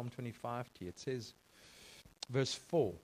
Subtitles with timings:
[0.00, 0.88] Psalm 25 to you.
[0.88, 1.34] It says,
[2.30, 2.94] verse 4.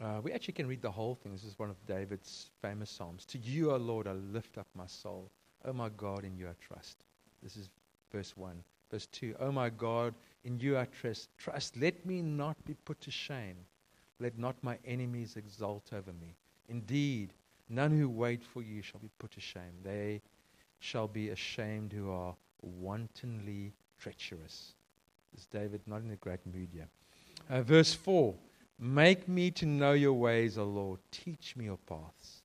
[0.00, 1.32] Uh, we actually can read the whole thing.
[1.32, 3.24] This is one of David's famous Psalms.
[3.26, 5.32] To you, O Lord, I lift up my soul.
[5.64, 6.98] O my God, in you I trust.
[7.42, 7.70] This is
[8.12, 8.62] verse 1.
[8.88, 9.34] Verse 2.
[9.40, 10.14] O my God,
[10.44, 11.28] in you I trust.
[11.38, 11.76] Trust.
[11.76, 13.56] Let me not be put to shame.
[14.20, 16.36] Let not my enemies exult over me.
[16.68, 17.32] Indeed,
[17.68, 19.74] none who wait for you shall be put to shame.
[19.82, 20.22] They
[20.78, 24.74] shall be ashamed who are wantonly treacherous.
[25.36, 26.88] Is David not in a great mood yet.
[27.50, 28.34] Uh, verse 4
[28.78, 31.00] Make me to know your ways, O Lord.
[31.10, 32.42] Teach me your paths.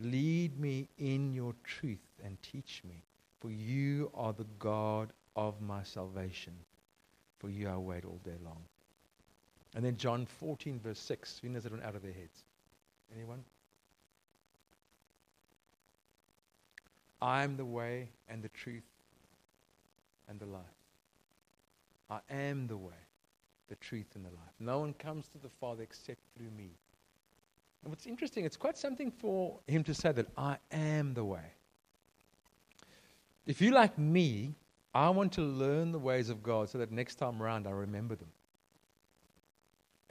[0.00, 3.02] Lead me in your truth and teach me.
[3.40, 6.54] For you are the God of my salvation.
[7.38, 8.62] For you I wait all day long.
[9.74, 11.40] And then John 14, verse 6.
[11.42, 12.42] Who knows that one out of their heads?
[13.14, 13.44] Anyone?
[17.20, 18.82] I am the way and the truth
[20.28, 20.77] and the life.
[22.10, 22.94] I am the way,
[23.68, 24.54] the truth, and the life.
[24.58, 26.70] No one comes to the Father except through me.
[27.82, 31.52] And what's interesting, it's quite something for him to say that I am the way.
[33.46, 34.54] If you like me,
[34.94, 38.16] I want to learn the ways of God so that next time around I remember
[38.16, 38.28] them.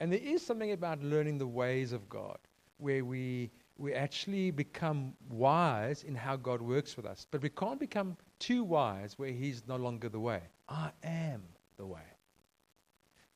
[0.00, 2.38] And there is something about learning the ways of God
[2.78, 7.26] where we, we actually become wise in how God works with us.
[7.30, 10.42] But we can't become too wise where He's no longer the way.
[10.68, 11.42] I am
[11.78, 12.00] the way.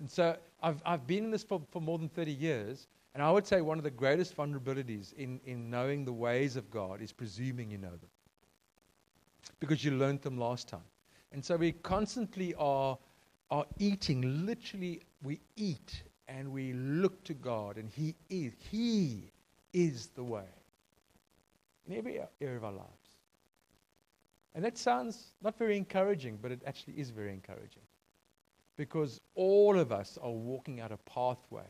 [0.01, 3.31] And so I've, I've been in this for, for more than 30 years, and I
[3.31, 7.13] would say one of the greatest vulnerabilities in, in knowing the ways of God is
[7.13, 8.11] presuming you know them.
[9.61, 10.81] Because you learned them last time.
[11.31, 12.99] And so we constantly are,
[13.51, 19.31] are eating, literally, we eat and we look to God, and He is, He
[19.73, 20.49] is the way
[21.87, 22.89] in every area of our lives.
[24.55, 27.83] And that sounds not very encouraging, but it actually is very encouraging.
[28.83, 31.69] Because all of us are walking out a pathway,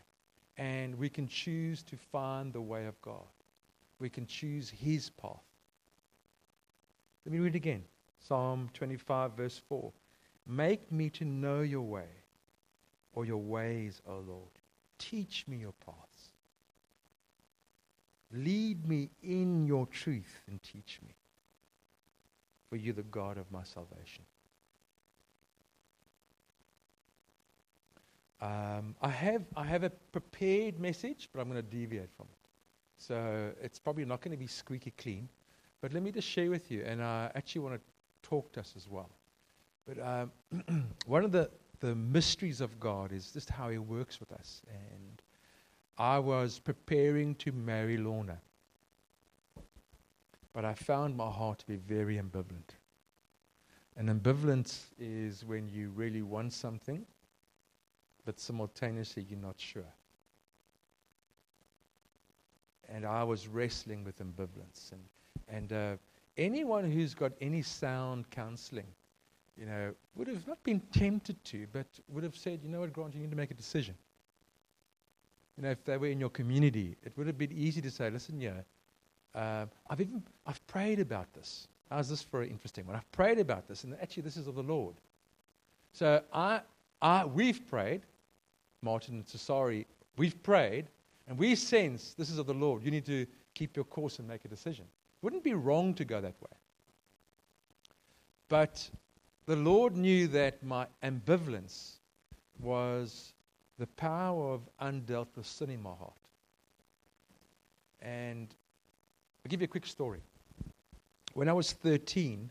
[0.56, 3.28] and we can choose to find the way of God.
[3.98, 5.44] We can choose His path.
[7.27, 7.84] Let me read again
[8.18, 9.92] Psalm 25, verse 4.
[10.46, 12.08] Make me to know your way
[13.12, 14.58] or your ways, O Lord.
[14.98, 16.30] Teach me your paths.
[18.33, 21.14] Lead me in your truth and teach me.
[22.70, 24.24] For you, are the God of my salvation.
[28.42, 32.48] Um, I, have, I have a prepared message, but I'm going to deviate from it.
[32.98, 35.29] So it's probably not going to be squeaky clean.
[35.80, 38.75] But let me just share with you, and I actually want to talk to us
[38.77, 39.11] as well.
[39.86, 44.33] But um, one of the, the mysteries of God is just how He works with
[44.33, 44.63] us.
[44.69, 45.23] And
[45.97, 48.41] I was preparing to marry Lorna,
[50.53, 52.77] but I found my heart to be very ambivalent.
[53.97, 57.07] And ambivalence is when you really want something,
[58.24, 59.94] but simultaneously you're not sure.
[62.88, 64.92] And I was wrestling with ambivalence.
[64.92, 65.02] And,
[65.48, 65.96] and uh,
[66.36, 68.86] anyone who's got any sound counseling
[69.56, 72.92] you know, would have not been tempted to, but would have said, you know what,
[72.92, 73.94] Grant, you need to make a decision.
[75.56, 78.08] You know, if they were in your community, it would have been easy to say,
[78.11, 78.62] listen, yeah,
[79.34, 81.68] uh, I've even, I've prayed about this.
[81.90, 82.96] How's this for an interesting one?
[82.96, 84.94] I've prayed about this, and actually this is of the Lord.
[85.92, 86.62] So I,
[87.02, 88.02] I, we've prayed,
[88.82, 90.88] Martin and Cesari, we've prayed,
[91.28, 92.82] and we sense this is of the Lord.
[92.82, 94.84] You need to keep your course and make a decision.
[94.84, 96.56] It wouldn't be wrong to go that way.
[98.48, 98.90] But
[99.46, 101.98] the Lord knew that my ambivalence
[102.60, 103.32] was
[103.78, 106.12] the power of undealt with sin in my heart.
[108.00, 108.54] And
[109.44, 110.20] I'll give you a quick story.
[111.34, 112.50] When I was 13,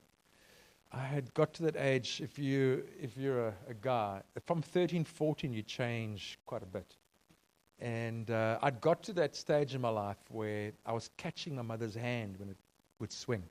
[0.93, 5.05] I had got to that age, if, you, if you're a, a guy, from 13,
[5.05, 6.97] 14, you change quite a bit.
[7.79, 11.61] And uh, I'd got to that stage in my life where I was catching my
[11.61, 12.57] mother's hand when it
[12.99, 13.43] would swing.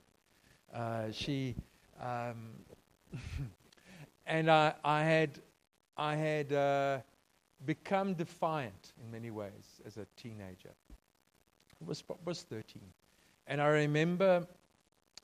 [0.72, 1.56] Uh, she,
[2.00, 2.50] um,
[4.26, 5.40] and I, I had,
[5.96, 6.98] I had uh,
[7.64, 10.70] become defiant in many ways as a teenager.
[10.90, 12.82] I was, was 13.
[13.46, 14.46] And I remember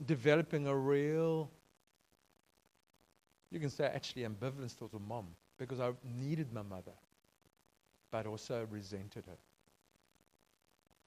[0.07, 1.51] developing a real,
[3.51, 5.27] you can say actually ambivalence towards a mom
[5.59, 6.93] because I needed my mother,
[8.11, 9.37] but also resented her.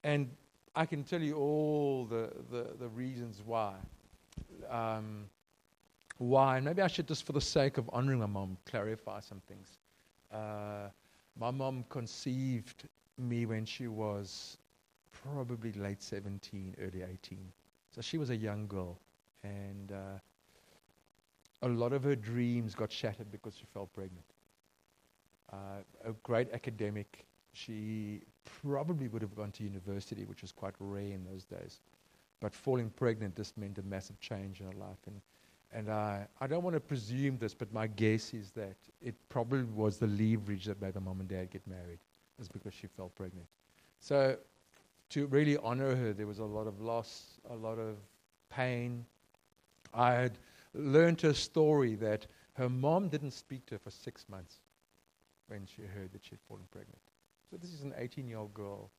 [0.02, 0.30] And
[0.74, 3.74] I can tell you all the, the, the reasons why.
[4.68, 5.28] Um,
[6.18, 6.60] why.
[6.60, 9.78] Maybe I should just, for the sake of honoring my mom, clarify some things.
[10.32, 10.88] Uh,
[11.38, 12.84] my mom conceived
[13.18, 14.58] me when she was
[15.12, 17.38] probably late 17, early 18.
[17.94, 18.98] So she was a young girl.
[19.42, 20.18] And uh,
[21.62, 24.24] a lot of her dreams got shattered because she fell pregnant.
[25.52, 27.26] Uh, a great academic.
[27.52, 28.22] She
[28.62, 31.80] probably would have gone to university, which was quite rare in those days.
[32.40, 34.98] But falling pregnant just meant a massive change in her life.
[35.06, 35.20] And,
[35.72, 39.64] and I, I don't want to presume this, but my guess is that it probably
[39.64, 41.98] was the leverage that made her mom and dad get married,
[42.40, 43.46] is because she fell pregnant.
[43.98, 44.36] So
[45.10, 47.96] to really honor her, there was a lot of loss, a lot of
[48.48, 49.04] pain.
[49.92, 50.38] I had
[50.74, 54.60] learned her story that her mom didn't speak to her for six months
[55.48, 57.00] when she heard that she had fallen pregnant.
[57.50, 58.90] So this is an 18-year-old girl.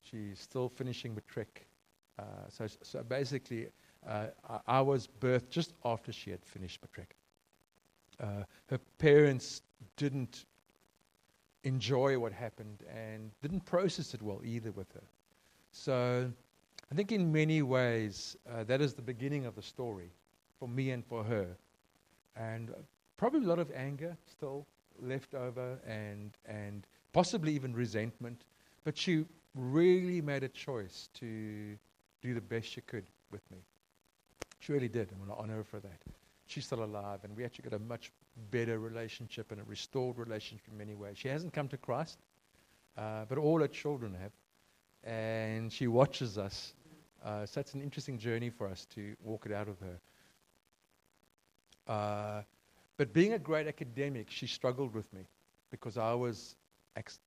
[0.00, 1.66] She's still finishing matric.
[2.18, 3.68] Uh, so, so basically,
[4.08, 4.26] uh,
[4.66, 7.16] I, was birthed just after she had finished matric.
[8.20, 9.62] Uh, her parents
[9.96, 10.46] didn't
[11.64, 15.02] enjoy what happened and didn't process it well either with her.
[15.72, 16.30] So
[16.90, 20.10] I think in many ways, uh, that is the beginning of the story
[20.64, 21.46] for me and for her.
[22.36, 22.72] And
[23.18, 24.66] probably a lot of anger still
[24.98, 28.44] left over and, and possibly even resentment.
[28.82, 31.76] But she really made a choice to
[32.22, 33.58] do the best she could with me.
[34.60, 35.10] She really did.
[35.12, 36.00] I want to honor her for that.
[36.46, 38.10] She's still alive, and we actually got a much
[38.50, 41.18] better relationship and a restored relationship in many ways.
[41.18, 42.16] She hasn't come to Christ,
[42.96, 44.32] uh, but all her children have.
[45.12, 46.72] And she watches us.
[47.22, 49.98] Uh, so it's an interesting journey for us to walk it out with her.
[51.86, 52.42] Uh,
[52.96, 55.22] but being a great academic, she struggled with me
[55.70, 56.56] because I was
[56.96, 57.18] ex-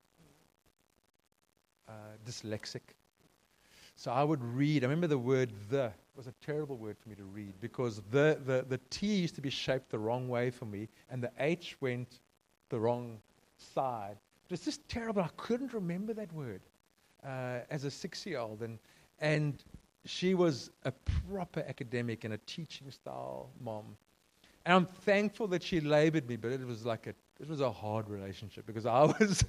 [1.87, 1.91] uh,
[2.25, 2.81] dyslexic.
[3.95, 4.83] So I would read.
[4.83, 8.39] I remember the word the was a terrible word for me to read because the,
[8.45, 11.77] the, the T used to be shaped the wrong way for me and the H
[11.79, 12.19] went
[12.69, 13.19] the wrong
[13.57, 14.17] side.
[14.45, 15.21] It was just terrible.
[15.21, 16.61] I couldn't remember that word
[17.23, 18.61] uh, as a six year old.
[18.63, 18.79] And,
[19.19, 19.63] and
[20.05, 20.91] she was a
[21.29, 23.95] proper academic and a teaching style mom.
[24.67, 27.71] And I'm thankful that she labored me, but it was like a it was a
[27.71, 29.45] hard relationship because I was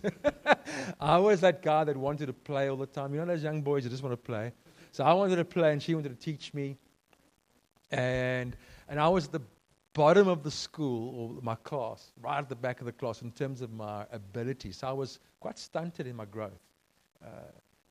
[1.01, 3.13] I was that guy that wanted to play all the time.
[3.13, 4.53] You know those young boys that just want to play.
[4.93, 6.77] So I wanted to play and she wanted to teach me.
[7.91, 8.57] And
[8.89, 9.41] and I was at the
[9.93, 13.33] bottom of the school or my class, right at the back of the class in
[13.33, 14.71] terms of my ability.
[14.71, 16.63] So I was quite stunted in my growth
[17.27, 17.29] uh,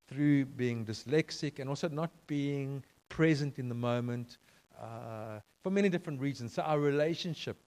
[0.07, 4.37] through being dyslexic and also not being present in the moment
[4.79, 6.53] uh, for many different reasons.
[6.53, 7.57] So our relationship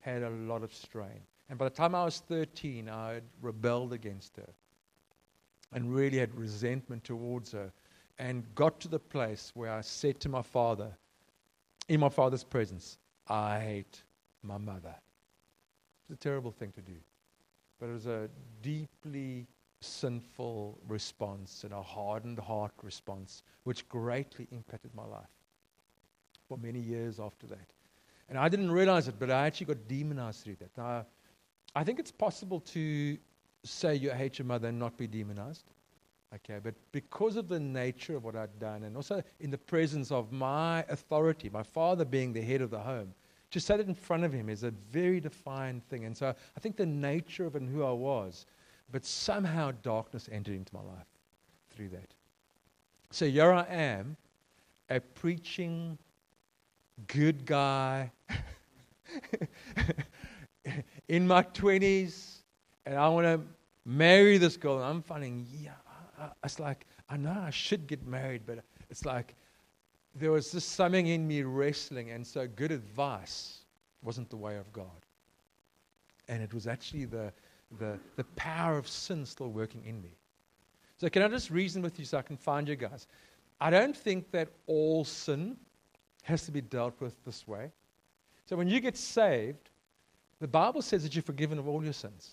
[0.00, 1.20] had a lot of strain.
[1.48, 4.48] And by the time I was 13, I had rebelled against her
[5.72, 7.72] and really had resentment towards her
[8.18, 10.96] and got to the place where I said to my father,
[11.88, 12.98] in my father's presence,
[13.28, 14.02] I hate
[14.42, 14.94] my mother.
[16.02, 16.96] It's a terrible thing to do.
[17.80, 18.28] But it was a
[18.62, 19.46] deeply
[19.80, 25.28] sinful response and a hardened heart response, which greatly impacted my life
[26.52, 27.72] for many years after that.
[28.28, 30.70] And I didn't realize it, but I actually got demonized through that.
[30.76, 31.06] Now,
[31.74, 33.16] I think it's possible to
[33.64, 35.64] say you hate your mother and not be demonized.
[36.34, 40.10] Okay, but because of the nature of what I'd done, and also in the presence
[40.10, 43.14] of my authority, my father being the head of the home,
[43.50, 46.04] to say it in front of him is a very defined thing.
[46.04, 48.46] And so I think the nature of and who I was,
[48.90, 51.06] but somehow darkness entered into my life
[51.70, 52.14] through that.
[53.10, 54.16] So here I am,
[54.88, 55.98] a preaching
[57.06, 58.10] good guy
[61.08, 62.38] in my 20s,
[62.86, 63.40] and I want to
[63.84, 64.76] marry this girl.
[64.76, 65.72] And I'm finding, yeah,
[66.44, 69.34] it's like, I know I should get married, but it's like
[70.14, 73.60] there was just something in me wrestling, and so good advice
[74.02, 75.06] wasn't the way of God.
[76.28, 77.32] And it was actually the,
[77.78, 80.16] the, the power of sin still working in me.
[80.98, 83.08] So, can I just reason with you so I can find you guys?
[83.60, 85.56] I don't think that all sin
[86.22, 87.70] has to be dealt with this way.
[88.46, 89.70] So when you get saved,
[90.40, 92.32] the Bible says that you're forgiven of all your sins.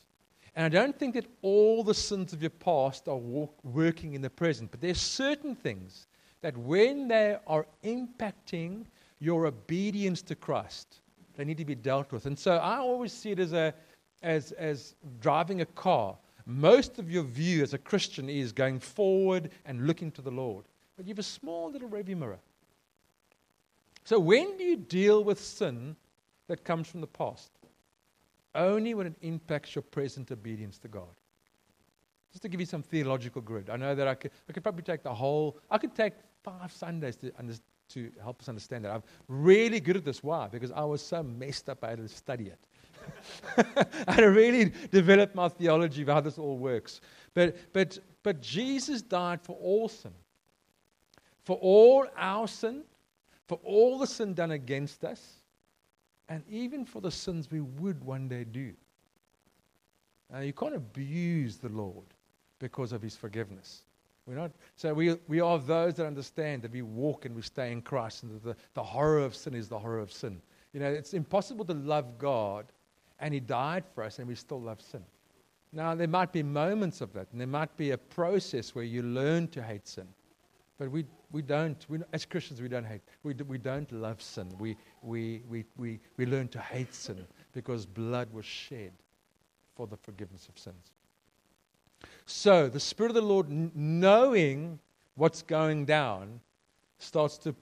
[0.56, 4.22] And I don't think that all the sins of your past are walk, working in
[4.22, 6.08] the present, but there's certain things
[6.42, 8.86] that when they are impacting
[9.20, 11.02] your obedience to Christ,
[11.36, 12.26] they need to be dealt with.
[12.26, 13.74] And so I always see it as, a,
[14.24, 16.18] as, as driving a car.
[16.46, 20.66] Most of your view as a Christian is going forward and looking to the Lord.
[20.98, 22.40] But you have a small little rearview mirror.
[24.10, 25.96] So when do you deal with sin
[26.48, 27.52] that comes from the past?
[28.56, 31.14] Only when it impacts your present obedience to God.
[32.32, 33.70] Just to give you some theological grid.
[33.70, 36.14] I know that I could, I could probably take the whole, I could take
[36.44, 37.32] five Sundays to,
[37.90, 38.94] to help us understand that.
[38.94, 40.24] I'm really good at this.
[40.24, 40.48] Why?
[40.48, 42.68] Because I was so messed up I had to study it.
[44.08, 47.02] I had to really develop my theology of how this all works.
[47.36, 50.16] But, but, but Jesus died for all sin.
[51.46, 52.86] For all our sin,
[53.50, 55.42] for all the sin done against us,
[56.30, 58.74] and even for the sins we would one day do.
[60.32, 62.06] Uh, you can't abuse the Lord
[62.60, 63.86] because of his forgiveness.
[64.28, 67.72] We're not, so we, we are those that understand that we walk and we stay
[67.72, 70.40] in Christ, and that the, the horror of sin is the horror of sin.
[70.72, 72.68] You know, it's impossible to love God,
[73.20, 75.04] and He died for us, and we still love sin.
[75.74, 79.02] Now, there might be moments of that, and there might be a process where you
[79.02, 80.08] learn to hate sin.
[80.80, 83.02] But we, we don't, we, as Christians, we don't hate.
[83.24, 84.48] We, we don't love sin.
[84.58, 88.94] We, we, we, we, we learn to hate sin because blood was shed
[89.76, 90.94] for the forgiveness of sins.
[92.26, 94.80] So, the Spirit of the Lord, knowing
[95.16, 96.40] what's going down,
[96.98, 97.54] starts to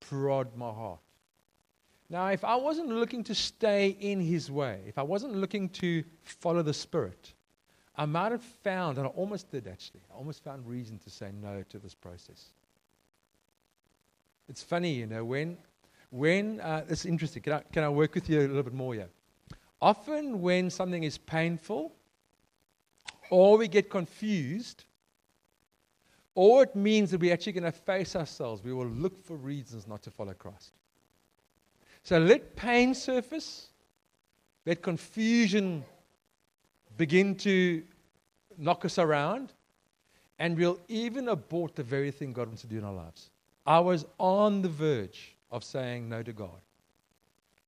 [0.00, 1.00] prod my heart.
[2.10, 6.04] Now, if I wasn't looking to stay in His way, if I wasn't looking to
[6.22, 7.32] follow the Spirit,
[7.96, 11.30] I might have found, and I almost did actually, I almost found reason to say
[11.42, 12.50] no to this process.
[14.48, 15.56] It's funny, you know, when,
[16.10, 17.42] when uh, it's interesting.
[17.42, 19.08] Can I, can I work with you a little bit more here?
[19.80, 21.92] Often, when something is painful,
[23.30, 24.84] or we get confused,
[26.34, 29.88] or it means that we're actually going to face ourselves, we will look for reasons
[29.88, 30.72] not to follow Christ.
[32.02, 33.68] So let pain surface,
[34.64, 35.84] let confusion
[36.96, 37.82] begin to
[38.58, 39.52] knock us around,
[40.38, 43.30] and we'll even abort the very thing God wants to do in our lives.
[43.66, 46.60] I was on the verge of saying no to God.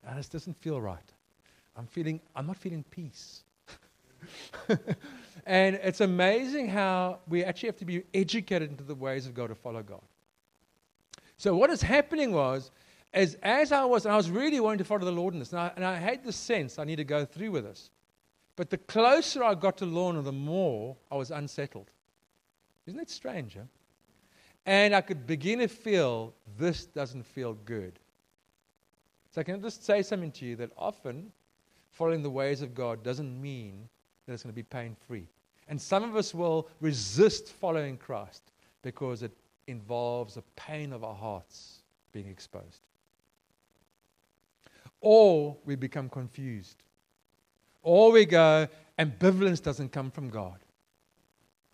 [0.07, 0.99] And this doesn't feel right.
[1.77, 3.43] I'm feeling, I'm not feeling peace.
[5.47, 9.49] and it's amazing how we actually have to be educated into the ways of God
[9.49, 10.03] to follow God.
[11.37, 12.71] So what is happening was
[13.13, 15.61] as, as I was, I was really wanting to follow the Lord in this, and
[15.61, 17.91] I, and I had the sense I need to go through with this.
[18.59, 21.93] But the closer I got to Lorna, the more I was unsettled.
[22.89, 23.55] Isn't that strange?
[23.55, 23.67] Huh?
[24.67, 28.01] And I could begin to feel this doesn't feel good.
[29.31, 31.31] So can I can just say something to you that often
[31.93, 33.89] following the ways of God doesn't mean
[34.27, 35.29] that it's going to be pain free.
[35.69, 38.51] And some of us will resist following Christ
[38.83, 39.31] because it
[39.69, 42.81] involves the pain of our hearts being exposed
[45.01, 46.83] or we become confused.
[47.83, 48.69] Or we go,
[48.99, 50.59] ambivalence doesn't come from God.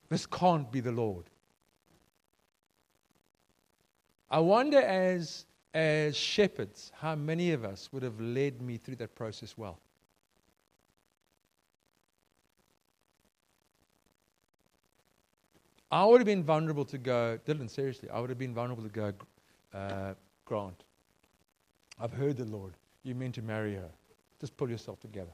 [0.08, 1.24] This can't be the Lord.
[4.30, 9.14] I wonder, as, as shepherds, how many of us would have led me through that
[9.14, 9.78] process well.
[15.90, 18.88] I would have been vulnerable to go, Dylan, seriously, I would have been vulnerable to
[18.88, 19.12] go,
[19.72, 20.82] uh, Grant,
[22.00, 22.74] I've heard the Lord.
[23.04, 23.90] You meant to marry her.
[24.40, 25.30] Just pull yourself together.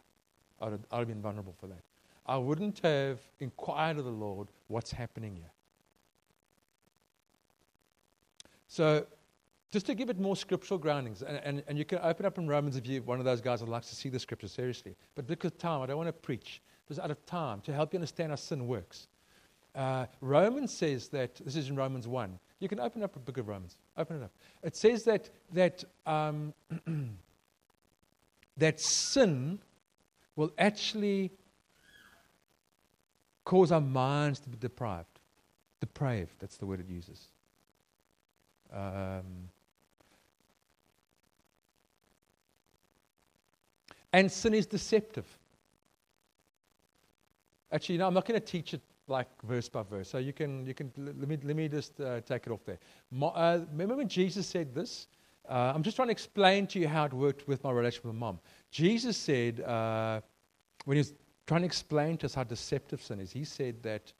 [0.61, 1.83] I'd have, I'd have been vulnerable for that.
[2.27, 5.51] I wouldn't have inquired of the Lord what's happening here.
[8.69, 9.07] So,
[9.73, 12.47] just to give it more scriptural groundings, and, and, and you can open up in
[12.47, 14.95] Romans if you're one of those guys that likes to see the scripture seriously.
[15.15, 16.61] But because time, I don't want to preach.
[16.89, 19.07] Just out of time, to help you understand how sin works.
[19.75, 22.39] Uh, Romans says that, this is in Romans 1.
[22.59, 23.77] You can open up a book of Romans.
[23.97, 24.33] Open it up.
[24.63, 26.53] It says that, that um,
[28.57, 29.61] that sin
[30.41, 31.31] will actually
[33.45, 35.21] cause our minds to be deprived.
[35.81, 37.29] Depraved, that's the word it uses.
[38.73, 39.51] Um,
[44.13, 45.27] and sin is deceptive.
[47.71, 50.09] Actually, no, I'm not going to teach it like verse by verse.
[50.09, 52.79] So you can, you can let, me, let me just uh, take it off there.
[53.35, 55.07] uh, remember when Jesus said this?
[55.49, 58.15] Uh, I'm just trying to explain to you how it worked with my relationship with
[58.15, 58.39] mom.
[58.71, 60.21] Jesus said, uh,
[60.85, 61.15] when he was
[61.47, 64.13] trying to explain to us how deceptive sin is, he said that,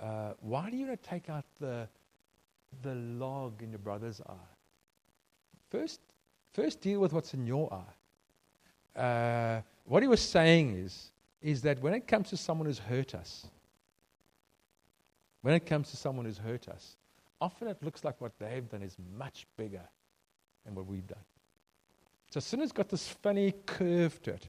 [0.00, 1.88] uh, why do you not take out the,
[2.82, 4.54] the log in your brother's eye?
[5.70, 6.00] First,
[6.52, 9.00] first deal with what's in your eye.
[9.00, 11.12] Uh, what he was saying is,
[11.42, 13.46] is that when it comes to someone who's hurt us,
[15.42, 16.96] when it comes to someone who's hurt us,
[17.40, 19.82] often it looks like what they've done is much bigger
[20.64, 21.24] than what we've done.
[22.30, 24.46] So sin has got this funny curve to it.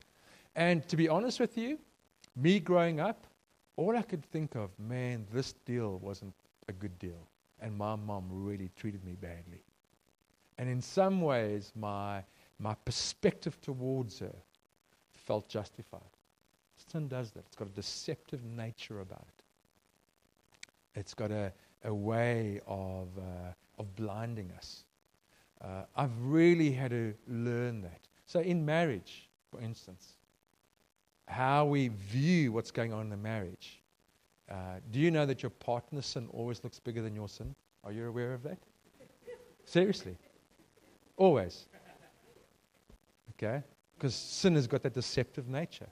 [0.55, 1.79] And to be honest with you,
[2.35, 3.25] me growing up,
[3.77, 6.33] all I could think of, man, this deal wasn't
[6.67, 7.27] a good deal.
[7.59, 9.63] And my mom really treated me badly.
[10.57, 12.23] And in some ways, my,
[12.59, 14.35] my perspective towards her
[15.13, 16.01] felt justified.
[16.91, 17.45] Sin does that.
[17.47, 19.43] It's got a deceptive nature about it.
[20.99, 21.53] It's got a,
[21.83, 24.83] a way of, uh, of blinding us.
[25.61, 28.01] Uh, I've really had to learn that.
[28.25, 30.17] So, in marriage, for instance,
[31.31, 33.81] how we view what's going on in the marriage.
[34.49, 34.55] Uh,
[34.91, 37.55] do you know that your partner's sin always looks bigger than your sin?
[37.85, 38.57] Are you aware of that?
[39.63, 40.17] Seriously.
[41.15, 41.67] Always.
[43.31, 43.63] Okay?
[43.95, 45.87] Because sin has got that deceptive nature.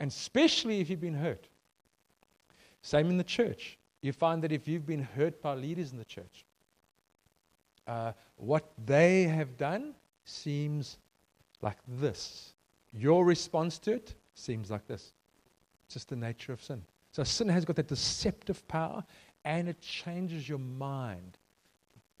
[0.00, 1.46] And especially if you've been hurt.
[2.80, 3.78] Same in the church.
[4.00, 6.46] You find that if you've been hurt by leaders in the church,
[7.86, 10.98] uh, what they have done seems
[11.60, 12.54] like this.
[12.92, 15.12] Your response to it seems like this.
[15.86, 16.82] It's just the nature of sin.
[17.12, 19.04] So sin has got that deceptive power
[19.44, 21.38] and it changes your mind.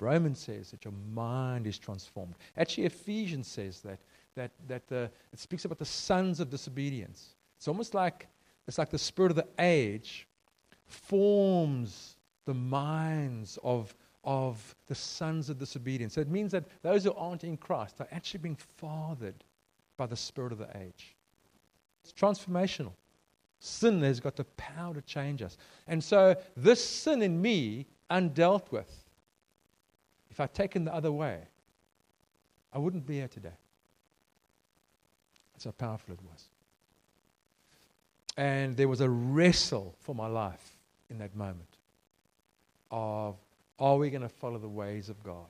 [0.00, 2.34] Romans says that your mind is transformed.
[2.56, 3.98] Actually, Ephesians says that,
[4.36, 7.34] that, that the, it speaks about the sons of disobedience.
[7.56, 8.28] It's almost like
[8.68, 10.28] it's like the spirit of the age
[10.84, 13.94] forms the minds of,
[14.24, 16.14] of the sons of disobedience.
[16.14, 19.42] So it means that those who aren't in Christ are actually being fathered
[19.98, 21.14] by the spirit of the age.
[22.02, 22.92] It's transformational.
[23.60, 25.58] Sin has got the power to change us.
[25.86, 28.90] And so, this sin in me, undealt with,
[30.30, 31.40] if I'd taken the other way,
[32.72, 33.56] I wouldn't be here today.
[35.52, 36.44] That's how powerful it was.
[38.36, 40.78] And there was a wrestle for my life
[41.10, 41.76] in that moment
[42.90, 43.36] of
[43.80, 45.46] are we going to follow the ways of God?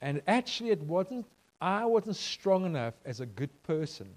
[0.00, 1.26] And actually, it wasn't,
[1.62, 4.08] I wasn't strong enough as a good person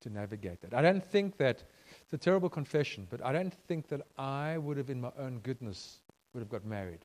[0.00, 0.72] to navigate that.
[0.72, 1.62] I don't think that,
[2.00, 5.40] it's a terrible confession, but I don't think that I would have, in my own
[5.40, 5.98] goodness,
[6.32, 7.04] would have got married.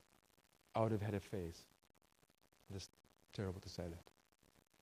[0.74, 1.66] I would have had affairs.
[2.74, 2.90] It's
[3.34, 4.04] terrible to say that.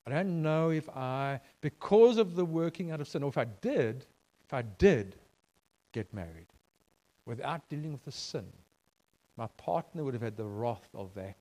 [0.05, 3.45] I don't know if I, because of the working out of sin, or if I
[3.45, 4.05] did,
[4.45, 5.15] if I did
[5.93, 6.47] get married
[7.25, 8.45] without dealing with the sin,
[9.35, 11.37] my partner would have had the wrath of that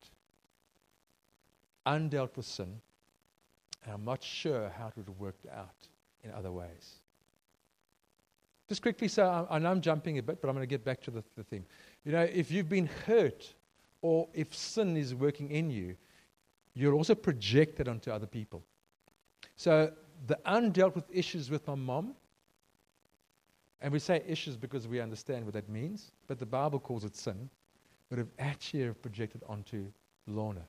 [1.86, 2.80] undealt with sin,
[3.86, 5.88] and I'm not sure how it would have worked out
[6.24, 6.96] in other ways.
[8.68, 11.00] Just quickly, so I, know I'm jumping a bit, but I'm going to get back
[11.02, 11.64] to the, the theme.
[12.04, 13.54] You know, if you've been hurt
[14.02, 15.96] or if sin is working in you,
[16.74, 18.64] you're also projected onto other people.
[19.54, 19.92] So
[20.26, 22.14] the undealt with issues with my mom,
[23.80, 27.14] and we say issues because we understand what that means, but the Bible calls it
[27.14, 27.48] sin,
[28.10, 29.86] would have actually projected onto
[30.26, 30.62] Lorna.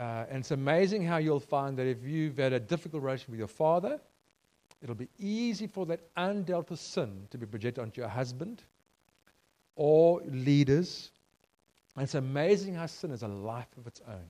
[0.00, 3.38] Uh, and it's amazing how you'll find that if you've had a difficult relationship with
[3.38, 4.00] your father,
[4.82, 8.62] it'll be easy for that undealt with sin to be projected onto your husband
[9.76, 11.10] or leaders.
[11.96, 14.24] And it's amazing how sin is a life of its own.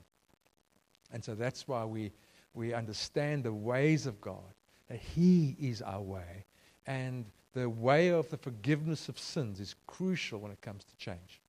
[1.13, 2.11] And so that's why we,
[2.53, 4.55] we understand the ways of God,
[4.89, 6.47] that He is our way.
[6.89, 11.41] And the way of the forgiveness of sins is crucial when it comes to change.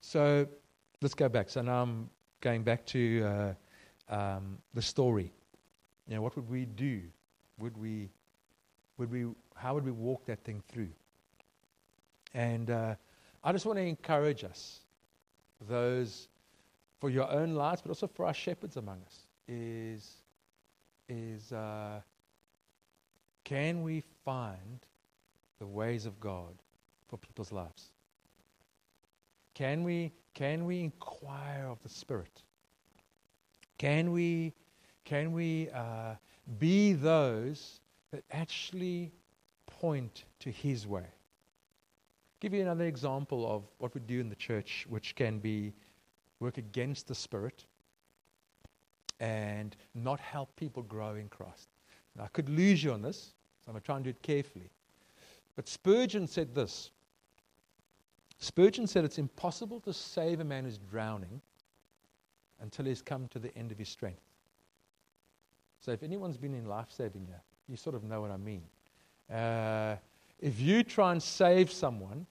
[0.00, 0.48] So
[1.00, 1.48] let's go back.
[1.48, 2.10] So now I'm
[2.44, 3.54] going back to
[4.10, 5.32] uh, um, the story.
[6.06, 7.00] You know, what would we do?
[7.58, 8.10] Would we,
[8.98, 9.24] would we,
[9.56, 10.90] how would we walk that thing through?
[12.34, 12.96] And uh,
[13.42, 14.80] I just want to encourage us,
[15.66, 16.28] those
[17.00, 20.16] for your own lives, but also for our shepherds among us, is,
[21.08, 22.00] is uh,
[23.44, 24.84] can we find
[25.58, 26.52] the ways of God
[27.08, 27.88] for people's lives?
[29.54, 32.42] Can we, can we inquire of the Spirit?
[33.78, 34.52] Can we,
[35.04, 36.14] can we uh,
[36.58, 37.80] be those
[38.12, 39.12] that actually
[39.66, 41.06] point to His way?
[42.40, 45.72] Give you another example of what we do in the church, which can be
[46.40, 47.64] work against the Spirit
[49.20, 51.68] and not help people grow in Christ.
[52.16, 53.32] Now, I could lose you on this,
[53.64, 54.70] so I'm going to try and do it carefully.
[55.56, 56.90] But Spurgeon said this
[58.44, 61.40] Spurgeon said it's impossible to save a man who's drowning
[62.60, 64.20] until he's come to the end of his strength.
[65.80, 67.26] So if anyone's been in life saving
[67.68, 68.62] you sort of know what I mean.
[69.32, 69.96] Uh,
[70.38, 72.26] if you try and save someone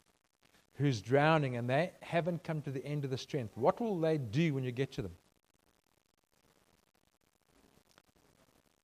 [0.75, 4.19] who's drowning and they haven't come to the end of the strength, what will they
[4.19, 5.13] do when you get to them?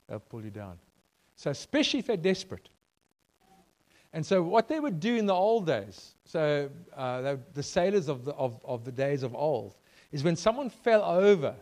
[0.08, 0.80] They'll pull you down.
[1.36, 2.70] So, especially if they're desperate.
[4.12, 8.26] And so, what they would do in the old days, so uh, the sailors of
[8.26, 9.76] the, of, of the days of old,
[10.12, 11.56] is when someone fell over,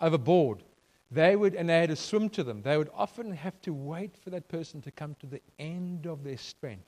[0.00, 0.62] overboard,
[1.10, 4.16] they would, and they had to swim to them, they would often have to wait
[4.16, 6.84] for that person to come to the end of their strength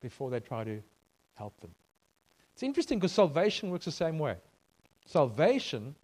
[0.00, 0.82] before they try to
[1.34, 1.70] help them.
[2.54, 4.36] It's interesting because salvation works the same way.
[5.04, 5.94] Salvation,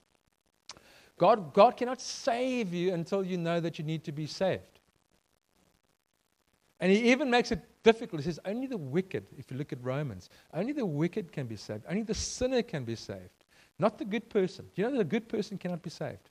[1.16, 4.62] God, God cannot save you until you know that you need to be saved.
[6.79, 8.21] And he even makes it difficult.
[8.23, 11.57] He says, only the wicked, if you look at Romans, only the wicked can be
[11.57, 11.85] saved.
[11.88, 13.45] Only the sinner can be saved,
[13.79, 14.66] not the good person.
[14.75, 16.31] Do you know that a good person cannot be saved?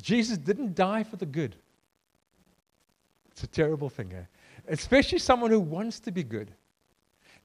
[0.00, 1.56] Jesus didn't die for the good.
[3.30, 4.24] It's a terrible thing, eh?
[4.66, 6.52] especially someone who wants to be good.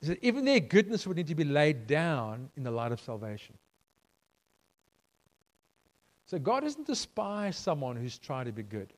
[0.01, 3.55] Said, even their goodness would need to be laid down in the light of salvation.
[6.25, 8.91] So God doesn't despise someone who's trying to be good.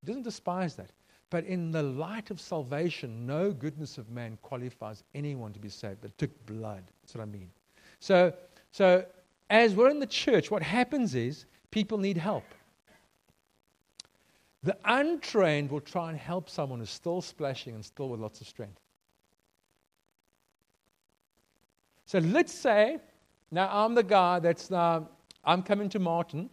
[0.00, 0.90] He doesn't despise that.
[1.30, 6.02] But in the light of salvation, no goodness of man qualifies anyone to be saved.
[6.02, 6.84] That took blood.
[7.02, 7.50] That's what I mean.
[7.98, 8.32] So,
[8.70, 9.04] so
[9.50, 12.44] as we're in the church, what happens is people need help.
[14.62, 18.46] The untrained will try and help someone who's still splashing and still with lots of
[18.46, 18.80] strength.
[22.04, 22.98] So let's say
[23.50, 25.08] now I'm the guy that's now,
[25.44, 26.50] I'm coming to Martin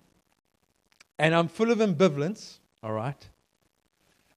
[1.20, 3.30] and I'm full of ambivalence, all right?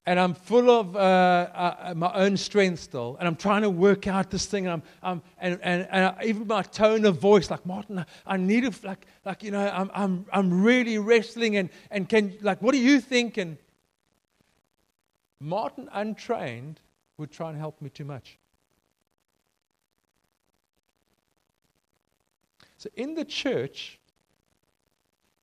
[0.06, 4.06] And I'm full of uh, uh, my own strength still, and I'm trying to work
[4.06, 7.66] out this thing, and I'm, I'm and, and, and even my tone of voice, like
[7.66, 12.08] Martin, I need to, like, like you know, I'm, I'm, I'm really wrestling, and, and
[12.08, 13.36] can, like, what do you think?
[13.36, 13.58] And
[15.40, 16.80] Martin, untrained,
[17.18, 18.38] would try and help me too much.
[22.78, 23.98] So in the church,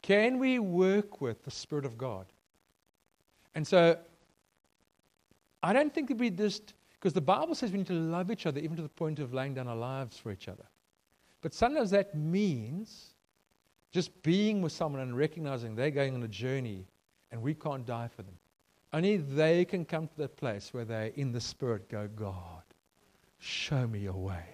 [0.01, 2.27] can we work with the Spirit of God?
[3.55, 3.97] And so
[5.63, 8.59] I don't think we just, because the Bible says we need to love each other
[8.59, 10.65] even to the point of laying down our lives for each other.
[11.41, 13.13] But sometimes that means
[13.91, 16.85] just being with someone and recognizing they're going on a journey
[17.31, 18.35] and we can't die for them.
[18.91, 22.63] Only they can come to that place where they, in the Spirit, go, God,
[23.39, 24.45] show me your way.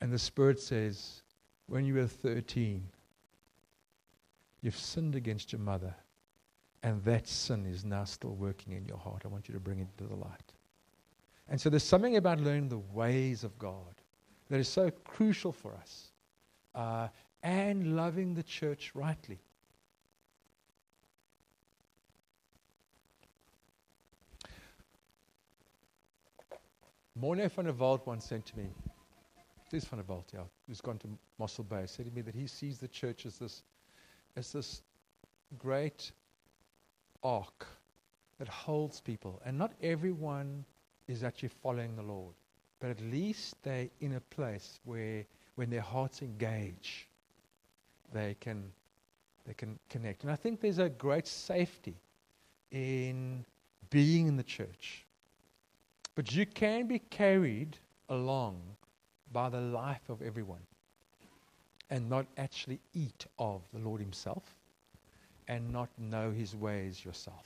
[0.00, 1.22] And the Spirit says,
[1.66, 2.88] when you were 13,
[4.62, 5.94] you've sinned against your mother
[6.82, 9.22] and that sin is now still working in your heart.
[9.24, 10.52] I want you to bring it to the light.
[11.48, 13.94] And so there's something about learning the ways of God
[14.50, 16.12] that is so crucial for us
[16.74, 17.08] uh,
[17.42, 19.38] and loving the church rightly.
[27.14, 28.68] Morne van der Walt once said to me,
[29.70, 32.46] this van der Walt, yeah, who's gone to Mossel Bay, said to me that he
[32.46, 33.64] sees the church as this,
[34.36, 34.82] as this
[35.58, 36.12] great
[37.22, 37.66] ark
[38.38, 39.40] that holds people.
[39.44, 40.64] And not everyone
[41.06, 42.34] is actually following the Lord,
[42.80, 45.24] but at least they're in a place where,
[45.56, 47.08] when their hearts engage,
[48.12, 48.70] they can,
[49.46, 50.22] they can connect.
[50.22, 51.96] And I think there's a great safety
[52.70, 53.44] in
[53.90, 55.04] being in the church.
[56.14, 57.78] But you can be carried
[58.08, 58.60] along
[59.32, 60.62] by the life of everyone
[61.90, 64.57] and not actually eat of the Lord Himself
[65.48, 67.44] and not know his ways yourself.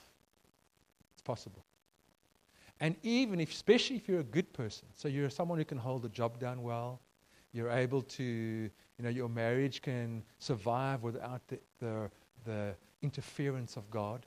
[1.12, 1.64] It's possible.
[2.80, 6.04] And even if, especially if you're a good person, so you're someone who can hold
[6.04, 7.00] a job down well,
[7.52, 12.10] you're able to, you know, your marriage can survive without the, the,
[12.44, 14.26] the interference of God.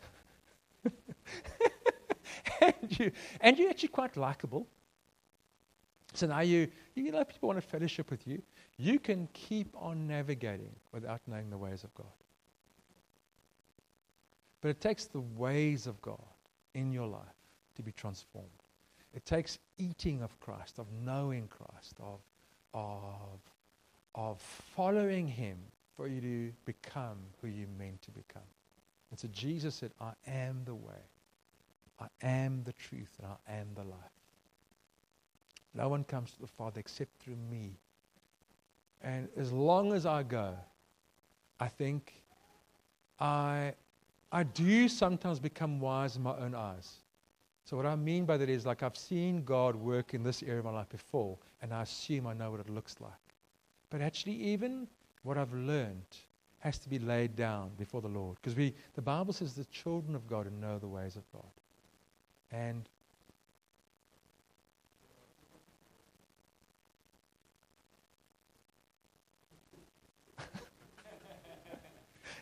[2.62, 3.12] and, you,
[3.42, 4.68] and you're actually quite likable.
[6.14, 8.42] So now you, you know, people want to fellowship with you.
[8.78, 12.08] You can keep on navigating without knowing the ways of God.
[14.66, 16.18] But it takes the ways of God
[16.74, 17.22] in your life
[17.76, 18.50] to be transformed.
[19.14, 22.20] It takes eating of Christ, of knowing Christ, of,
[22.74, 23.40] of,
[24.16, 25.60] of following Him
[25.96, 28.42] for you to become who you're meant to become.
[29.12, 31.04] And so Jesus said, I am the way,
[32.00, 34.18] I am the truth, and I am the life.
[35.76, 37.78] No one comes to the Father except through me.
[39.04, 40.56] And as long as I go,
[41.60, 42.14] I think
[43.20, 43.76] I
[44.32, 46.98] I do sometimes become wise in my own eyes.
[47.64, 50.60] So, what I mean by that is like I've seen God work in this area
[50.60, 53.12] of my life before, and I assume I know what it looks like.
[53.90, 54.88] But actually, even
[55.24, 56.06] what I've learned
[56.60, 58.38] has to be laid down before the Lord.
[58.42, 61.44] Because we, the Bible says the children of God know the ways of God.
[62.52, 62.90] And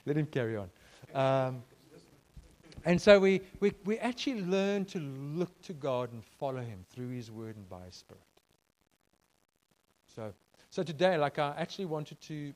[0.06, 0.70] let him carry on.
[1.14, 1.64] Um,
[2.86, 7.10] and so we, we, we actually learn to look to God and follow Him through
[7.10, 8.22] His Word and by His Spirit.
[10.16, 10.34] So,
[10.70, 12.54] so today, like I actually wanted to,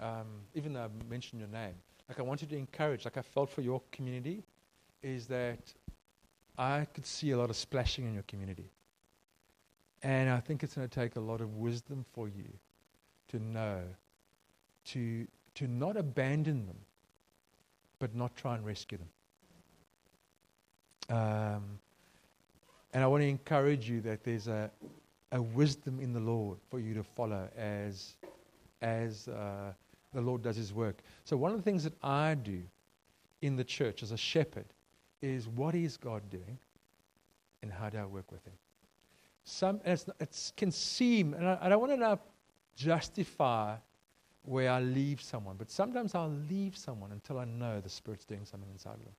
[0.00, 1.74] um, even though I mentioned your name,
[2.08, 4.42] like I wanted to encourage, like I felt for your community,
[5.02, 5.72] is that
[6.58, 8.70] I could see a lot of splashing in your community.
[10.02, 12.48] And I think it's going to take a lot of wisdom for you
[13.28, 13.82] to know,
[14.86, 16.78] to, to not abandon them,
[17.98, 19.08] but not try and rescue them.
[21.10, 21.78] Um,
[22.92, 24.70] and I want to encourage you that there's a,
[25.32, 28.14] a wisdom in the Lord for you to follow as,
[28.80, 29.72] as uh,
[30.14, 31.02] the Lord does his work.
[31.24, 32.62] So, one of the things that I do
[33.42, 34.66] in the church as a shepherd
[35.22, 36.58] is what is God doing
[37.62, 38.54] and how do I work with him?
[39.44, 42.20] Some, it can seem, and I, I don't want to now
[42.76, 43.76] justify
[44.42, 48.44] where I leave someone, but sometimes I'll leave someone until I know the Spirit's doing
[48.44, 49.14] something inside of them.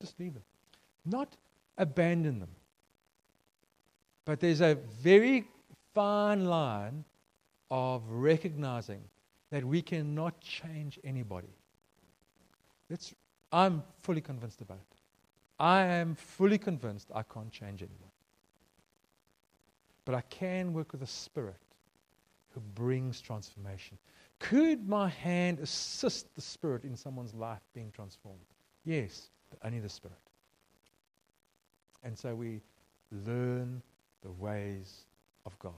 [0.00, 0.42] Just leave them.
[1.06, 1.36] Not
[1.78, 2.50] abandon them.
[4.24, 5.44] But there's a very
[5.94, 7.04] fine line
[7.70, 9.02] of recognizing
[9.50, 11.54] that we cannot change anybody.
[12.90, 13.14] That's,
[13.52, 14.96] I'm fully convinced about it.
[15.58, 18.10] I am fully convinced I can't change anyone.
[20.04, 21.56] But I can work with a spirit
[22.50, 23.98] who brings transformation.
[24.38, 28.40] Could my hand assist the spirit in someone's life being transformed?
[28.84, 30.18] Yes, but only the spirit.
[32.06, 32.60] And so we
[33.10, 33.82] learn
[34.22, 35.06] the ways
[35.44, 35.72] of God.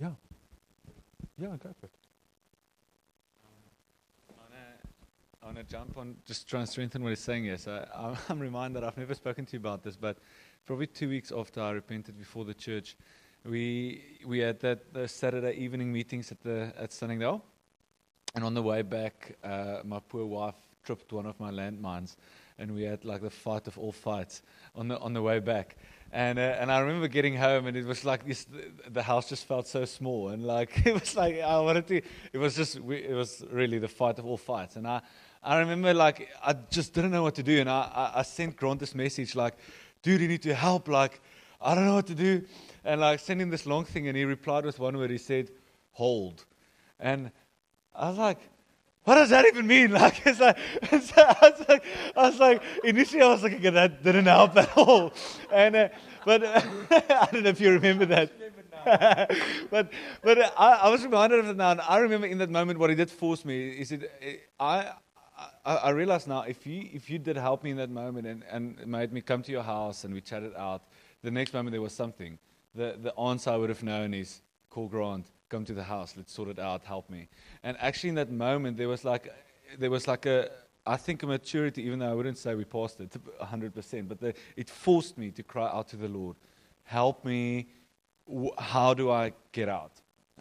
[0.00, 0.10] Yeah.
[1.36, 1.90] Yeah, go for it.
[5.42, 7.54] I want to jump on, just try and strengthen what he's saying.
[7.58, 10.18] So I'm, I'm reminded, I've never spoken to you about this, but
[10.64, 12.96] probably two weeks after I repented before the church,
[13.44, 17.44] we we had that Saturday evening meetings at the at Sunningdale,
[18.36, 22.16] and on the way back, uh, my poor wife tripped one of my landmines,
[22.58, 24.42] and we had like the fight of all fights
[24.74, 25.76] on the on the way back.
[26.14, 28.46] And, uh, and I remember getting home, and it was like this,
[28.88, 30.28] the house just felt so small.
[30.28, 33.88] And like, it was like, I wanted to, it was just, it was really the
[33.88, 34.76] fight of all fights.
[34.76, 35.02] And I,
[35.42, 37.58] I remember like, I just didn't know what to do.
[37.58, 39.54] And I, I, I sent Grant this message like,
[40.02, 40.86] dude, you need to help.
[40.86, 41.20] Like,
[41.60, 42.44] I don't know what to do.
[42.84, 44.06] And like, sent him this long thing.
[44.06, 45.10] And he replied with one word.
[45.10, 45.50] He said,
[45.90, 46.44] hold.
[47.00, 47.32] And
[47.92, 48.38] I was like,
[49.04, 49.90] what does that even mean?
[50.04, 51.84] Like, it's like, it's, I, was like
[52.16, 55.12] I was like, initially I was like, okay, that didn't help at all.
[55.52, 55.88] And, uh,
[56.24, 58.32] but uh, I don't know if you remember that.
[59.70, 62.78] but but I, I, was reminded of it now, and I remember in that moment
[62.78, 63.70] what he did force me.
[63.70, 64.10] Is it?
[64.60, 64.92] I,
[65.64, 68.44] I I realize now if you if you did help me in that moment and,
[68.50, 70.82] and made me come to your house and we chatted out,
[71.22, 72.38] the next moment there was something.
[72.74, 76.32] The the answer I would have known is call Grant come to the house, let's
[76.32, 77.28] sort it out, help me.
[77.62, 79.32] And actually, in that moment, there was like,
[79.78, 80.50] there was like a,
[80.84, 84.34] I think a maturity, even though I wouldn't say we passed it 100%, but the,
[84.56, 86.36] it forced me to cry out to the Lord,
[86.82, 87.68] help me.
[88.58, 89.92] How do I get out?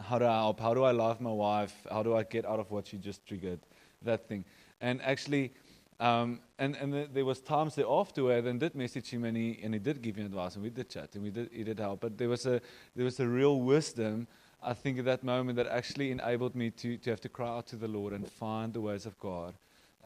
[0.02, 0.60] How do I help?
[0.60, 1.76] How do I love my wife?
[1.92, 3.60] How do I get out of what she just triggered?
[4.02, 4.44] That thing.
[4.82, 5.54] And actually,
[6.00, 9.38] um, and and the, there was times thereafter where I then did message him and
[9.38, 11.64] he and he did give me advice and we did chat and we did he
[11.64, 12.02] did help.
[12.02, 12.60] But there was a
[12.96, 14.28] there was a real wisdom
[14.64, 17.68] I think at that moment that actually enabled me to, to have to cry out
[17.68, 19.54] to the Lord and find the ways of God.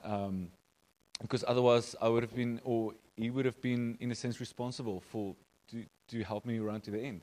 [0.04, 0.50] Um,
[1.22, 5.02] because otherwise, I would have been, or He would have been, in a sense, responsible
[5.12, 5.36] for
[5.72, 7.22] to, to help me run to the end.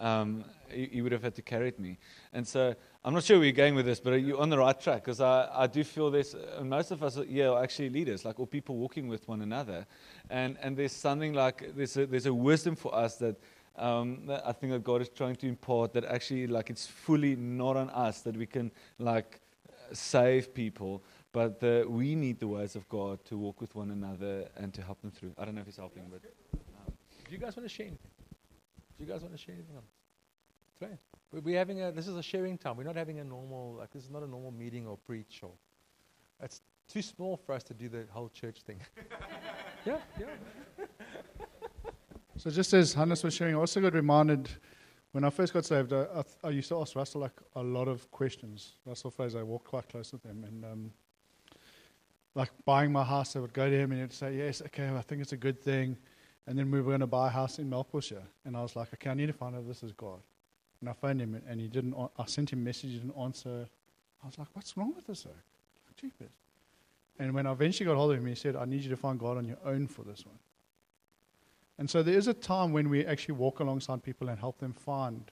[0.00, 1.98] Um, he, he, would have had to carry me.
[2.32, 4.78] And so I'm not sure where you're going with this, but you're on the right
[4.80, 6.34] track because I, I do feel this.
[6.56, 9.42] And most of us are, yeah, are actually leaders, like, or people walking with one
[9.42, 9.86] another.
[10.30, 13.36] And, and there's something like, there's a, there's a wisdom for us that
[13.76, 17.76] um, I think that God is trying to impart that actually, like, it's fully not
[17.76, 19.40] on us that we can, like,
[19.92, 21.02] save people,
[21.32, 24.82] but the, we need the ways of God to walk with one another and to
[24.82, 25.32] help them through.
[25.38, 26.20] I don't know if he's helping, but.
[26.54, 26.92] Um,
[27.26, 28.10] do you guys want to share anything?
[28.98, 29.82] Do you guys want to share anything on
[30.80, 30.98] Right.
[31.44, 32.76] We're having a, this is a sharing time.
[32.76, 35.52] We're not having a normal, like, this is not a normal meeting or preach or.
[36.42, 38.80] It's too small for us to do the whole church thing.
[39.86, 40.26] yeah, yeah.
[42.40, 44.48] So just as Hannes was sharing, I also got reminded
[45.12, 47.86] when I first got saved, I, I, I used to ask Russell like a lot
[47.86, 48.76] of questions.
[48.86, 50.90] Russell Fraser, I walked quite close with him, and um,
[52.34, 55.02] like buying my house, I would go to him and he'd say, "Yes, okay, I
[55.02, 55.98] think it's a good thing."
[56.46, 58.88] And then we were going to buy a house in Melkbosher, and I was like,
[58.94, 60.20] "Okay, I need to find out if this is God."
[60.80, 61.94] And I phoned him, and he didn't.
[62.18, 63.68] I sent him messages and answer.
[64.22, 65.26] I was like, "What's wrong with this?"
[65.94, 66.30] Jeepers.
[67.18, 69.18] And when I eventually got hold of him, he said, "I need you to find
[69.18, 70.38] God on your own for this one."
[71.80, 74.74] And so there is a time when we actually walk alongside people and help them
[74.74, 75.30] find,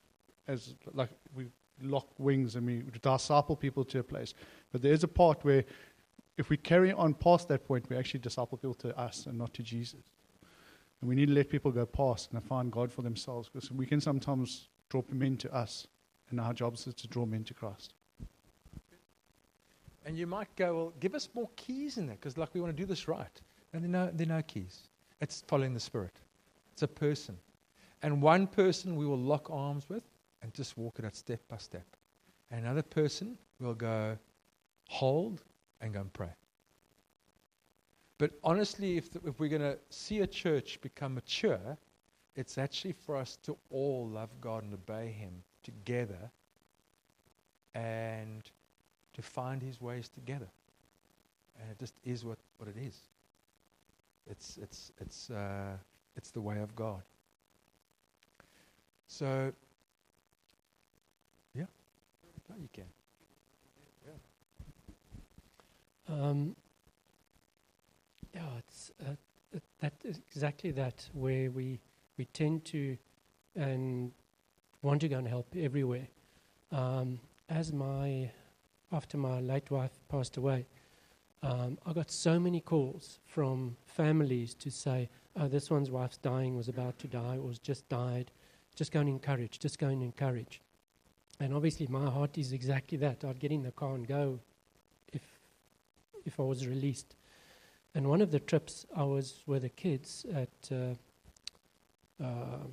[0.48, 1.48] as like we
[1.82, 4.32] lock wings and we disciple people to a place.
[4.72, 5.62] But there is a part where
[6.38, 9.52] if we carry on past that point, we actually disciple people to us and not
[9.54, 10.00] to Jesus.
[11.02, 13.84] And we need to let people go past and find God for themselves because we
[13.84, 15.86] can sometimes draw men to us,
[16.30, 17.92] and our job is to draw men to Christ.
[20.06, 22.74] And you might go, well, give us more keys in there because, like, we want
[22.74, 23.42] to do this right.
[23.74, 24.88] And there are no, there are no keys.
[25.20, 26.18] It's following the Spirit.
[26.78, 27.36] It's a person.
[28.02, 30.04] And one person we will lock arms with
[30.42, 31.84] and just walk it out step by step.
[32.52, 34.16] And another person will go
[34.86, 35.42] hold
[35.80, 36.30] and go and pray.
[38.18, 41.76] But honestly, if, the, if we're going to see a church become mature,
[42.36, 46.30] it's actually for us to all love God and obey Him together
[47.74, 48.48] and
[49.14, 50.48] to find His ways together.
[51.60, 53.00] And it just is what, what it is.
[54.30, 55.76] It's, it's, it's, uh,
[56.18, 57.02] it's the way of God.
[59.06, 59.52] So,
[61.54, 61.64] yeah,
[62.50, 62.84] no, you can.
[66.08, 66.14] Yeah.
[66.14, 66.56] Um,
[68.34, 69.14] yeah, it's uh,
[69.80, 71.78] that is exactly that where we
[72.18, 72.98] we tend to
[73.56, 74.12] and
[74.82, 76.08] want to go and help everywhere.
[76.72, 78.30] Um, as my
[78.92, 80.66] after my late wife passed away,
[81.42, 86.56] um, I got so many calls from families to say, "Oh, this one's wife's dying,
[86.56, 88.30] was about to die, or has just died.
[88.74, 89.58] Just go and encourage.
[89.58, 90.60] Just go and encourage."
[91.40, 93.24] And obviously, my heart is exactly that.
[93.24, 94.40] I'd get in the car and go
[95.12, 95.22] if
[96.24, 97.14] if I was released.
[97.94, 100.94] And one of the trips, I was with the kids at uh,
[102.22, 102.66] uh,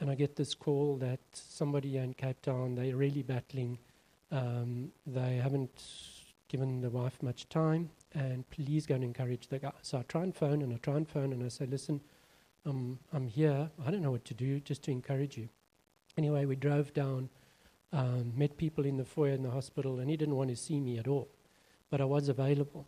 [0.00, 3.78] and I get this call that somebody in Cape Town, they're really battling.
[4.30, 5.82] Um, they haven't
[6.48, 9.72] given the wife much time, and please go and encourage the guy.
[9.82, 12.00] So I try and phone, and I try and phone, and I say, listen,
[12.66, 13.70] um, I'm here.
[13.84, 15.48] I don't know what to do, just to encourage you.
[16.16, 17.28] Anyway, we drove down,
[17.92, 20.80] um, met people in the foyer in the hospital, and he didn't want to see
[20.80, 21.28] me at all,
[21.90, 22.86] but I was available.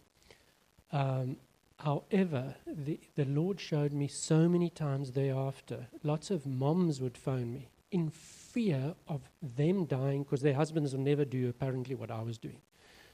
[0.93, 1.37] Um,
[1.79, 7.53] however, the, the Lord showed me so many times thereafter, lots of moms would phone
[7.53, 12.23] me in fear of them dying because their husbands will never do apparently what I
[12.23, 12.61] was doing.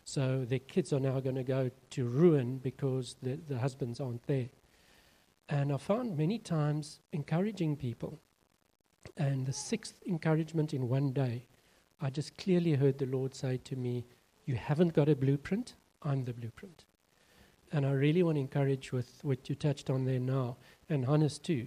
[0.09, 4.25] So their kids are now going to go to ruin because the, the husbands aren't
[4.29, 4.49] there.
[5.49, 8.21] And I found many times encouraging people.
[9.16, 11.45] And the sixth encouragement in one day,
[12.01, 14.07] I just clearly heard the Lord say to me,
[14.45, 16.85] You haven't got a blueprint, I'm the blueprint.
[17.73, 20.57] And I really want to encourage with what you touched on there now,
[20.88, 21.66] and Hannes too.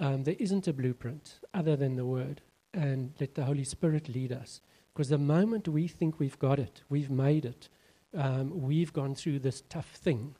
[0.00, 2.40] Um, there isn't a blueprint other than the Word,
[2.74, 4.60] and let the Holy Spirit lead us.
[4.92, 7.68] Because the moment we think we've got it, we've made it,
[8.16, 10.34] um, we've gone through this tough thing,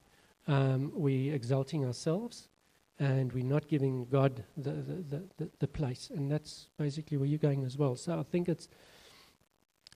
[0.48, 2.48] um, we're exalting ourselves
[2.98, 6.10] and we're not giving God the, the, the, the, place.
[6.14, 7.94] And that's basically where you're going as well.
[7.94, 8.68] So I think it's,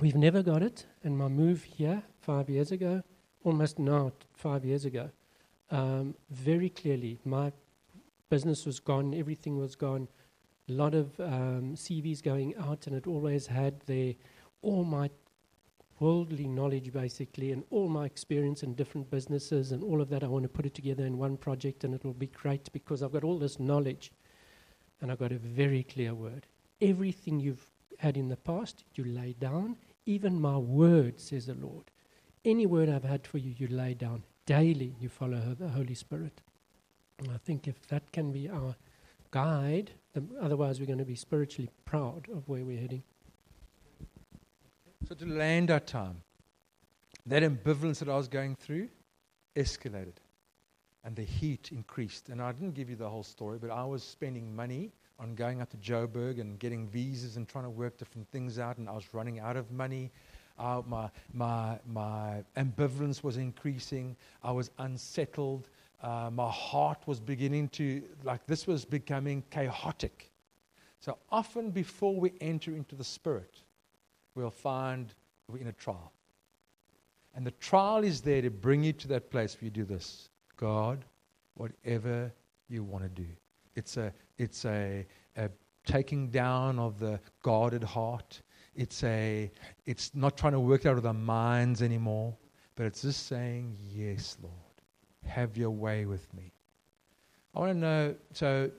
[0.01, 0.85] we've never got it.
[1.03, 3.03] And my move here five years ago
[3.43, 5.11] almost now, five years ago,
[5.71, 7.53] um, very clearly, my
[8.29, 10.09] business was gone, everything was gone,
[10.69, 14.17] a lot of um, CVs going out, and it always had the
[14.63, 15.11] all my
[16.01, 20.25] worldly knowledge basically, and all my experience in different businesses, and all of that.
[20.25, 23.03] I want to put it together in one project, and it will be great because
[23.03, 24.11] I've got all this knowledge,
[25.01, 26.47] and I've got a very clear word.
[26.81, 27.67] Everything you've
[27.99, 29.77] had in the past, you lay down.
[30.07, 31.91] Even my word, says the Lord.
[32.45, 34.23] Any word I've had for you, you lay down.
[34.47, 36.41] Daily, you follow the Holy Spirit.
[37.19, 38.75] And I think if that can be our
[39.31, 39.91] guide,
[40.41, 43.03] otherwise we're going to be spiritually proud of where we're heading.
[45.11, 46.23] So to land our time,
[47.27, 48.89] that ambivalence that I was going through
[49.57, 50.15] escalated.
[51.03, 52.29] And the heat increased.
[52.29, 55.61] And I didn't give you the whole story, but I was spending money on going
[55.61, 58.79] up to Joburg and getting visas and trying to work different things out.
[58.79, 60.13] And I was running out of money
[60.61, 64.15] uh, my, my, my ambivalence was increasing.
[64.45, 65.71] I was unsettled.
[66.01, 70.31] Uh, my heart was beginning to, like, this was becoming chaotic.
[71.01, 73.65] So often before we enter into the Spirit,
[74.35, 75.15] we'll find
[75.49, 76.13] we're in a trial.
[77.35, 80.29] And the trial is there to bring you to that place where you do this
[80.57, 81.05] God,
[81.55, 82.33] whatever
[82.69, 83.29] you want to do.
[83.75, 85.49] It's a, it's a, a
[85.87, 88.43] taking down of the guarded heart.
[88.75, 89.51] It's, a,
[89.87, 92.37] it's not trying to work out of our minds anymore,
[92.77, 94.55] but it's just saying, Yes, Lord,
[95.25, 96.53] have your way with me.
[97.55, 98.71] I want to know, so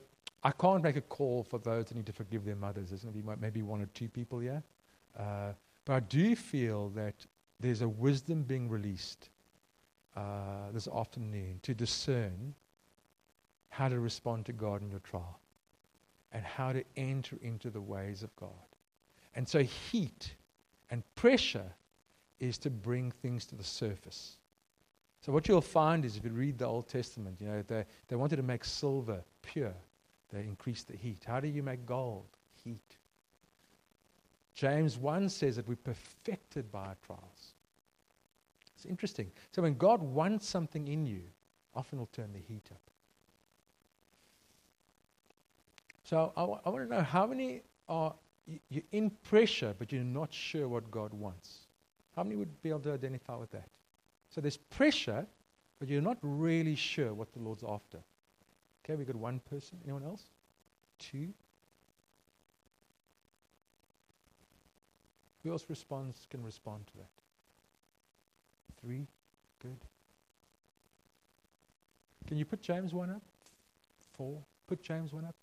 [0.42, 2.88] I can't make a call for those that need to forgive their mothers.
[2.88, 4.62] There's going to be maybe one or two people here.
[5.18, 5.52] Uh,
[5.84, 7.14] but I do feel that
[7.60, 9.30] there's a wisdom being released
[10.16, 12.54] uh, this afternoon to discern
[13.68, 15.40] how to respond to God in your trial
[16.32, 18.50] and how to enter into the ways of God.
[19.34, 20.34] And so, heat
[20.90, 21.72] and pressure
[22.38, 24.36] is to bring things to the surface.
[25.20, 28.16] So, what you'll find is if you read the Old Testament, you know, they, they
[28.16, 29.74] wanted to make silver pure,
[30.30, 31.22] they increased the heat.
[31.26, 32.26] How do you make gold?
[32.64, 32.96] Heat.
[34.54, 37.54] James 1 says that we're perfected by our trials.
[38.74, 39.30] It's interesting.
[39.52, 41.22] So, when God wants something in you,
[41.74, 42.80] often will turn the heat up.
[46.04, 48.14] So, I, want to know how many are
[48.46, 51.66] you're in pressure, but you're not sure what God wants.
[52.16, 53.68] How many would be able to identify with that?
[54.30, 55.26] So there's pressure,
[55.78, 57.98] but you're not really sure what the Lord's after.
[58.84, 59.78] Okay, we got one person.
[59.84, 60.24] Anyone else?
[60.98, 61.28] Two?
[65.42, 67.10] Who else responds can respond to that?
[68.80, 69.06] Three?
[69.60, 69.78] Good.
[72.26, 73.22] Can you put James 1 up?
[74.12, 74.42] Four?
[74.68, 75.34] Put James 1 up.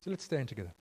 [0.00, 0.74] So let's stand together.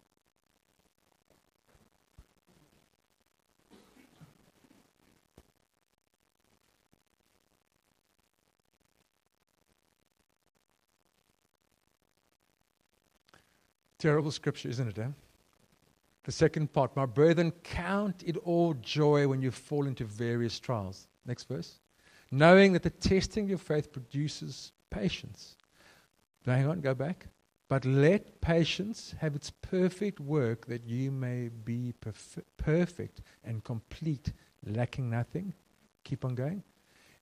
[14.03, 14.99] Terrible scripture, isn't it?
[14.99, 15.07] Eh?
[16.25, 21.07] The second part, my brethren, count it all joy when you fall into various trials.
[21.25, 21.79] Next verse.
[22.29, 25.55] Knowing that the testing of your faith produces patience.
[26.45, 27.27] Now, hang on, go back.
[27.69, 34.33] But let patience have its perfect work that you may be perf- perfect and complete,
[34.65, 35.53] lacking nothing.
[36.03, 36.61] Keep on going.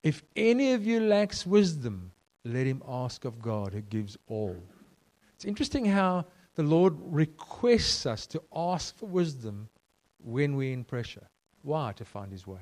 [0.01, 2.11] If any of you lacks wisdom,
[2.43, 4.57] let him ask of God who gives all.
[5.35, 6.25] It's interesting how
[6.55, 9.69] the Lord requests us to ask for wisdom
[10.23, 11.27] when we're in pressure.
[11.63, 11.93] Why?
[11.93, 12.59] To find His way.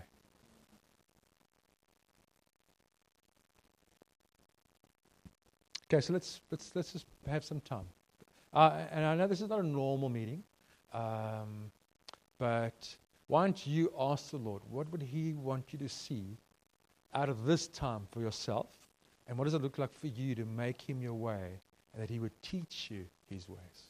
[5.92, 7.86] Okay, so let's let's let's just have some time.
[8.54, 10.44] Uh, and I know this is not a normal meeting,
[10.94, 11.72] um,
[12.38, 12.96] but
[13.28, 16.38] why don't you ask the Lord what would He want you to see
[17.16, 18.68] out of this time for yourself,
[19.28, 21.60] and what does it look like for you to make Him your way,
[21.94, 23.89] and that He would teach you His ways.